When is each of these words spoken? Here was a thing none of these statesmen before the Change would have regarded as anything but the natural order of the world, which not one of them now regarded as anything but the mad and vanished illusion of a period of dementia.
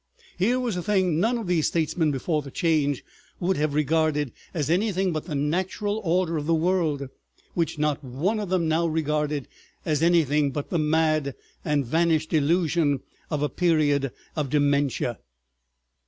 Here 0.39 0.59
was 0.59 0.75
a 0.75 0.81
thing 0.81 1.19
none 1.19 1.37
of 1.37 1.45
these 1.45 1.67
statesmen 1.67 2.09
before 2.09 2.41
the 2.41 2.49
Change 2.49 3.05
would 3.39 3.55
have 3.57 3.75
regarded 3.75 4.31
as 4.51 4.67
anything 4.67 5.13
but 5.13 5.25
the 5.25 5.35
natural 5.35 6.01
order 6.03 6.37
of 6.37 6.47
the 6.47 6.55
world, 6.55 7.07
which 7.53 7.77
not 7.77 8.03
one 8.03 8.39
of 8.39 8.49
them 8.49 8.67
now 8.67 8.87
regarded 8.87 9.47
as 9.85 10.01
anything 10.01 10.49
but 10.49 10.71
the 10.71 10.79
mad 10.79 11.35
and 11.63 11.85
vanished 11.85 12.33
illusion 12.33 13.01
of 13.29 13.43
a 13.43 13.47
period 13.47 14.11
of 14.35 14.49
dementia. 14.49 15.19